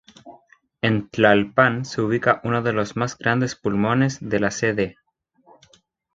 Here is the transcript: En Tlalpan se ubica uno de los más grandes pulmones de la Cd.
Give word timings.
En 0.81 1.09
Tlalpan 1.09 1.85
se 1.85 2.01
ubica 2.01 2.41
uno 2.43 2.63
de 2.63 2.73
los 2.73 2.95
más 2.95 3.15
grandes 3.15 3.53
pulmones 3.55 4.17
de 4.19 4.39
la 4.39 4.49
Cd. 4.49 4.95